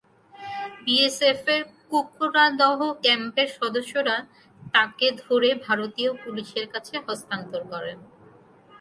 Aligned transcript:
বিএসএফের 0.83 1.61
কুকরাদহ 1.89 2.79
ক্যাম্পের 3.03 3.49
সদস্যরা 3.59 4.17
তাঁকে 4.73 5.07
ধরে 5.23 5.49
ভারতীয় 5.67 6.11
পুলিশের 6.23 6.65
কাছে 6.73 6.95
হস্তান্তর 7.05 7.61
করেন। 7.71 7.97